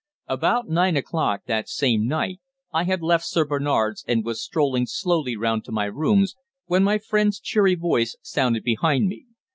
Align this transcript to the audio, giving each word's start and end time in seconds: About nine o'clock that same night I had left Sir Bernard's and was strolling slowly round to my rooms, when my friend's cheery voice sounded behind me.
About 0.27 0.67
nine 0.67 0.97
o'clock 0.97 1.41
that 1.45 1.69
same 1.69 2.07
night 2.07 2.39
I 2.73 2.85
had 2.85 3.03
left 3.03 3.23
Sir 3.23 3.45
Bernard's 3.45 4.03
and 4.07 4.25
was 4.25 4.41
strolling 4.43 4.87
slowly 4.87 5.37
round 5.37 5.63
to 5.65 5.71
my 5.71 5.85
rooms, 5.85 6.35
when 6.65 6.83
my 6.83 6.97
friend's 6.97 7.39
cheery 7.39 7.75
voice 7.75 8.15
sounded 8.23 8.63
behind 8.63 9.07
me. 9.09 9.27